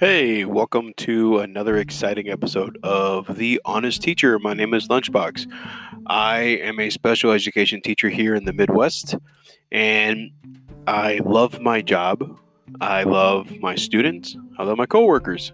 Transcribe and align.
Hey, 0.00 0.46
welcome 0.46 0.94
to 0.96 1.40
another 1.40 1.76
exciting 1.76 2.30
episode 2.30 2.78
of 2.82 3.36
The 3.36 3.60
Honest 3.66 4.00
Teacher. 4.00 4.38
My 4.38 4.54
name 4.54 4.72
is 4.72 4.88
Lunchbox. 4.88 5.46
I 6.06 6.40
am 6.40 6.80
a 6.80 6.88
special 6.88 7.32
education 7.32 7.82
teacher 7.82 8.08
here 8.08 8.34
in 8.34 8.46
the 8.46 8.54
Midwest, 8.54 9.14
and 9.70 10.30
I 10.86 11.20
love 11.22 11.60
my 11.60 11.82
job. 11.82 12.40
I 12.80 13.02
love 13.02 13.50
my 13.60 13.74
students. 13.74 14.38
I 14.58 14.62
love 14.62 14.78
my 14.78 14.86
coworkers. 14.86 15.52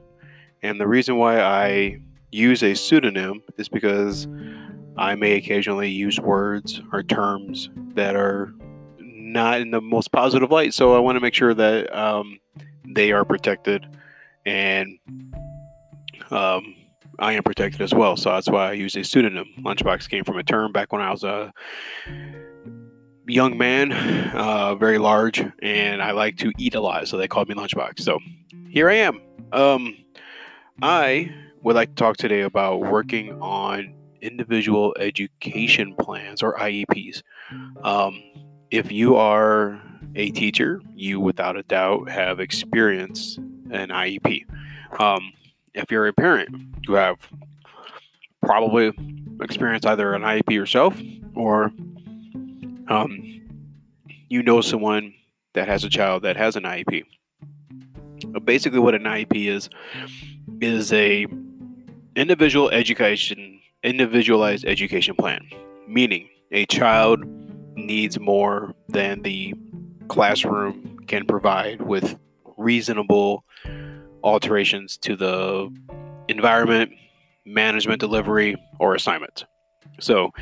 And 0.63 0.81
the 0.81 0.87
reason 0.87 1.17
why 1.17 1.41
I 1.41 1.99
use 2.31 2.63
a 2.63 2.77
pseudonym 2.77 3.43
is 3.59 3.69
because 3.69 4.29
I 4.97 5.17
may 5.17 5.33
occasionally 5.33 5.91
use 5.91 6.21
words 6.21 6.81
or 6.93 7.03
terms 7.03 7.69
that 7.97 8.15
are 8.15 8.55
not 9.01 9.60
in 9.60 9.73
the 9.73 9.80
most 9.80 10.12
positive 10.12 10.52
light. 10.52 10.73
So 10.73 10.95
I 10.95 11.01
want 11.01 11.16
to 11.16 11.20
make 11.20 11.34
sure 11.34 11.52
that 11.52 11.92
um, 11.92 12.38
they 12.84 13.10
are 13.10 13.24
protected 13.24 13.88
and 14.46 14.98
um, 16.30 16.74
I 17.18 17.32
am 17.32 17.42
protected 17.42 17.80
as 17.82 17.92
well. 17.92 18.16
So 18.16 18.30
that's 18.30 18.48
why 18.48 18.70
I 18.70 18.72
use 18.72 18.96
a 18.96 19.02
pseudonym. 19.02 19.46
Lunchbox 19.59 20.09
came 20.09 20.24
from 20.24 20.38
a 20.38 20.42
term 20.42 20.72
back 20.72 20.92
when 20.92 21.02
I 21.02 21.10
was 21.10 21.24
a 21.24 21.52
young 23.27 23.59
man, 23.59 23.92
uh, 24.34 24.77
very 24.77 24.98
large, 24.98 25.45
and 25.60 26.02
I 26.02 26.12
like 26.12 26.36
to 26.38 26.52
eat 26.59 26.74
a 26.74 26.80
lot, 26.80 27.09
so 27.09 27.16
they 27.16 27.28
called 27.28 27.48
me 27.48 27.55
Lunchbox. 27.55 28.00
So 28.00 28.19
here 28.69 28.88
I 28.88 28.95
am. 28.95 29.20
Um, 29.52 29.96
I 30.83 31.33
would 31.62 31.74
like 31.74 31.91
to 31.91 31.94
talk 31.94 32.16
today 32.16 32.42
about 32.42 32.80
working 32.80 33.41
on 33.41 33.94
individual 34.20 34.94
education 34.98 35.94
plans 35.98 36.42
or 36.42 36.55
IEPs. 36.56 37.22
Um, 37.83 38.22
if 38.70 38.92
you 38.92 39.16
are 39.16 39.80
a 40.14 40.30
teacher, 40.30 40.80
you 40.94 41.20
without 41.20 41.56
a 41.56 41.62
doubt 41.62 42.08
have 42.10 42.41
experience 42.41 43.38
an 43.70 43.89
IEP. 43.89 44.45
Um, 45.00 45.33
if 45.75 45.91
you're 45.91 46.06
a 46.06 46.12
parent, 46.12 46.48
you 46.89 46.95
have 46.95 47.19
probably 48.42 48.92
experienced 49.41 49.86
either 49.86 50.14
an 50.14 50.22
IEP 50.22 50.53
yourself 50.53 51.00
or 51.34 51.72
um, 52.89 53.22
you 54.28 54.42
know 54.42 54.61
someone 54.61 55.14
that 55.55 55.69
has 55.69 55.84
a 55.84 55.89
child 55.89 56.22
that 56.22 56.37
has 56.37 56.56
an 56.56 56.62
IEP. 56.62 57.05
But 58.28 58.44
basically, 58.44 58.78
what 58.78 58.94
an 58.94 59.03
IEP 59.03 59.47
is 59.47 59.69
is 60.61 60.92
a 60.92 61.27
individual 62.14 62.70
education 62.70 63.61
individualized 63.83 64.64
education 64.64 65.14
plan, 65.14 65.47
meaning 65.87 66.28
a 66.50 66.67
child 66.67 67.25
needs 67.77 68.19
more 68.19 68.75
than 68.89 69.22
the 69.22 69.55
classroom 70.09 70.98
can 71.06 71.25
provide 71.27 71.83
with 71.83 72.19
reasonable 72.67 73.45
alterations 74.25 74.97
to 74.98 75.14
the 75.14 75.70
environment, 76.28 76.91
management 77.45 78.00
delivery, 78.00 78.56
or 78.81 78.95
assignment. 78.95 79.45
So, 80.00 80.33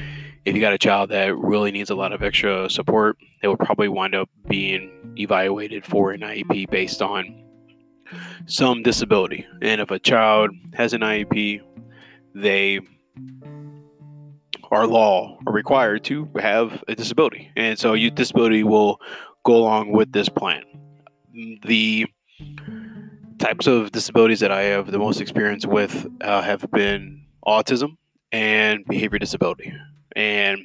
if 0.47 0.55
you 0.55 0.61
got 0.61 0.73
a 0.73 0.79
child 0.79 1.11
that 1.11 1.37
really 1.37 1.71
needs 1.71 1.91
a 1.91 1.95
lot 1.95 2.13
of 2.13 2.23
extra 2.23 2.71
support, 2.71 3.19
they 3.41 3.49
will 3.49 3.59
probably 3.59 3.89
wind 3.89 4.15
up 4.15 4.29
being 4.49 5.15
evaluated 5.19 5.85
for 5.85 6.13
an 6.13 6.21
IEP 6.21 6.71
based 6.71 7.03
on 7.03 7.45
some 8.47 8.83
disability. 8.83 9.47
And 9.61 9.81
if 9.81 9.91
a 9.91 9.99
child 9.99 10.51
has 10.75 10.93
an 10.93 11.03
IEP, 11.03 11.61
they 12.35 12.81
are 14.71 14.87
law 14.87 15.39
are 15.47 15.53
required 15.53 16.05
to 16.05 16.29
have 16.41 16.83
a 16.89 16.95
disability. 16.95 17.51
And 17.55 17.79
so 17.79 17.93
your 17.95 18.11
disability 18.11 18.65
will 18.65 19.01
go 19.45 19.57
along 19.57 19.93
with 19.93 20.13
this 20.13 20.29
plan. 20.29 20.63
The 21.63 22.07
types 23.45 23.67
of 23.67 23.93
disabilities 23.93 24.41
that 24.41 24.51
I 24.51 24.63
have 24.63 24.91
the 24.91 24.99
most 24.99 25.21
experience 25.21 25.67
with 25.67 26.07
uh, 26.23 26.41
have 26.41 26.71
been 26.71 27.27
autism 27.47 27.99
and 28.33 28.87
behavior 28.87 29.19
disability. 29.19 29.71
And 30.17 30.63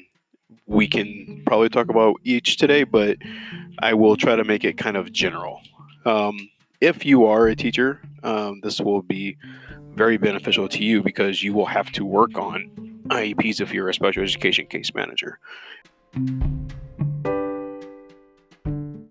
we 0.65 0.87
can 0.87 1.43
probably 1.45 1.67
talk 1.67 1.89
about 1.89 2.15
each 2.23 2.55
today, 2.55 2.85
but 2.85 3.17
I 3.79 3.93
will 3.95 4.15
try 4.15 4.37
to 4.37 4.45
make 4.45 4.63
it 4.63 4.77
kind 4.77 4.95
of 4.95 5.11
general. 5.11 5.61
Um, 6.05 6.49
if 6.79 7.05
you 7.05 7.25
are 7.25 7.47
a 7.47 7.55
teacher, 7.55 8.01
um, 8.23 8.61
this 8.63 8.79
will 8.79 9.01
be 9.01 9.35
very 9.95 10.15
beneficial 10.15 10.69
to 10.69 10.81
you 10.81 11.03
because 11.03 11.43
you 11.43 11.53
will 11.53 11.65
have 11.65 11.91
to 11.91 12.05
work 12.05 12.37
on 12.37 12.71
IEPs 13.07 13.59
if 13.59 13.73
you're 13.73 13.89
a 13.89 13.93
special 13.93 14.23
education 14.23 14.67
case 14.67 14.93
manager. 14.95 15.39